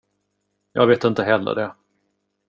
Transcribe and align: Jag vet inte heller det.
Jag 0.73 0.87
vet 0.87 1.03
inte 1.03 1.23
heller 1.23 1.55
det. 1.55 1.71